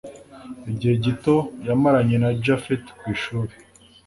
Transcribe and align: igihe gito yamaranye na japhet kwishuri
igihe 0.71 0.95
gito 1.05 1.35
yamaranye 1.67 2.15
na 2.23 2.29
japhet 2.43 2.83
kwishuri 2.97 3.53